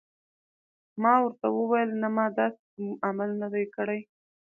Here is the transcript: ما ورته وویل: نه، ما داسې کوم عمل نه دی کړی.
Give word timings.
ما 1.01 1.13
ورته 1.23 1.47
وویل: 1.51 1.89
نه، 2.01 2.09
ما 2.15 2.25
داسې 2.39 2.61
کوم 2.71 2.89
عمل 3.07 3.29
نه 3.41 3.47
دی 3.53 3.65
کړی. 3.75 3.99